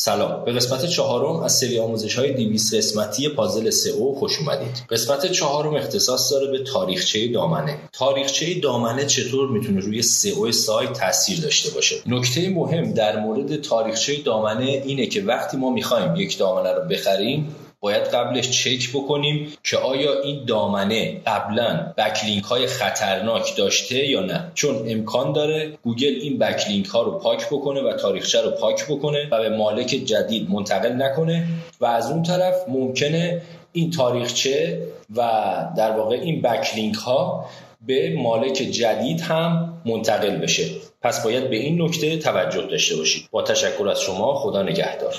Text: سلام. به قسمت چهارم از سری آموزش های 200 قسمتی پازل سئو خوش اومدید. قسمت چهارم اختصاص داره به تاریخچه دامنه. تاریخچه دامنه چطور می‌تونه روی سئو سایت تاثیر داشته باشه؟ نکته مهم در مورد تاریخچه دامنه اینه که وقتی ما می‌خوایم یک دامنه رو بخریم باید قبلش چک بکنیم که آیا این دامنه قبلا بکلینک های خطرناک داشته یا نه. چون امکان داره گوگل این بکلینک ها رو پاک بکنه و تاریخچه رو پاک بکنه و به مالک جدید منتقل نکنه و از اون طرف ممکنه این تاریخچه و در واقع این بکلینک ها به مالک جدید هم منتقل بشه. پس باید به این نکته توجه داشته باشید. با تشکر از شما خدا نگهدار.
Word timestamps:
سلام. 0.00 0.44
به 0.44 0.52
قسمت 0.52 0.86
چهارم 0.86 1.42
از 1.42 1.58
سری 1.58 1.78
آموزش 1.78 2.18
های 2.18 2.32
200 2.32 2.74
قسمتی 2.74 3.28
پازل 3.28 3.70
سئو 3.70 4.14
خوش 4.14 4.38
اومدید. 4.38 4.82
قسمت 4.90 5.26
چهارم 5.26 5.74
اختصاص 5.74 6.32
داره 6.32 6.50
به 6.50 6.64
تاریخچه 6.64 7.28
دامنه. 7.28 7.78
تاریخچه 7.92 8.60
دامنه 8.60 9.06
چطور 9.06 9.48
می‌تونه 9.48 9.80
روی 9.80 10.02
سئو 10.02 10.52
سایت 10.52 10.92
تاثیر 10.92 11.40
داشته 11.40 11.70
باشه؟ 11.70 11.96
نکته 12.06 12.48
مهم 12.48 12.92
در 12.92 13.20
مورد 13.20 13.60
تاریخچه 13.60 14.22
دامنه 14.22 14.64
اینه 14.64 15.06
که 15.06 15.22
وقتی 15.22 15.56
ما 15.56 15.70
می‌خوایم 15.70 16.16
یک 16.16 16.38
دامنه 16.38 16.72
رو 16.72 16.88
بخریم 16.88 17.54
باید 17.80 18.02
قبلش 18.02 18.62
چک 18.62 18.90
بکنیم 18.94 19.52
که 19.64 19.76
آیا 19.76 20.20
این 20.22 20.44
دامنه 20.44 21.20
قبلا 21.26 21.92
بکلینک 21.98 22.44
های 22.44 22.66
خطرناک 22.66 23.56
داشته 23.56 24.06
یا 24.06 24.20
نه. 24.20 24.52
چون 24.54 24.76
امکان 24.88 25.32
داره 25.32 25.78
گوگل 25.82 26.14
این 26.22 26.38
بکلینک 26.38 26.86
ها 26.86 27.02
رو 27.02 27.18
پاک 27.18 27.46
بکنه 27.46 27.80
و 27.80 27.92
تاریخچه 27.92 28.42
رو 28.42 28.50
پاک 28.50 28.86
بکنه 28.86 29.28
و 29.30 29.38
به 29.38 29.48
مالک 29.48 29.86
جدید 29.86 30.50
منتقل 30.50 30.92
نکنه 30.92 31.46
و 31.80 31.86
از 31.86 32.10
اون 32.10 32.22
طرف 32.22 32.54
ممکنه 32.68 33.42
این 33.72 33.90
تاریخچه 33.90 34.82
و 35.16 35.22
در 35.76 35.90
واقع 35.90 36.16
این 36.16 36.42
بکلینک 36.42 36.94
ها 36.94 37.46
به 37.86 38.14
مالک 38.18 38.52
جدید 38.52 39.20
هم 39.20 39.82
منتقل 39.86 40.36
بشه. 40.36 40.64
پس 41.02 41.24
باید 41.24 41.50
به 41.50 41.56
این 41.56 41.82
نکته 41.82 42.18
توجه 42.18 42.66
داشته 42.66 42.96
باشید. 42.96 43.28
با 43.30 43.42
تشکر 43.42 43.88
از 43.88 44.00
شما 44.00 44.34
خدا 44.34 44.62
نگهدار. 44.62 45.14